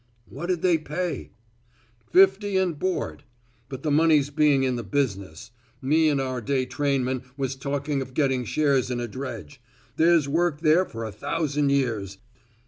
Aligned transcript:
"What'd 0.25 0.63
they 0.63 0.79
pay!" 0.79 1.29
"Fifty 2.11 2.57
and 2.57 2.79
board. 2.79 3.23
But 3.69 3.83
the 3.83 3.91
money's 3.91 4.31
being 4.31 4.63
in 4.63 4.75
the 4.75 4.81
business. 4.83 5.51
Me 5.79 6.09
and 6.09 6.19
our 6.19 6.41
day 6.41 6.65
trainman 6.65 7.21
was 7.37 7.55
talking 7.55 8.01
of 8.01 8.15
getting 8.15 8.43
shares 8.43 8.89
in 8.89 8.99
a 8.99 9.07
dredge. 9.07 9.61
There's 9.97 10.27
work 10.27 10.61
there 10.61 10.85
for 10.85 11.05
a 11.05 11.11
thousand 11.11 11.69
years. 11.69 12.17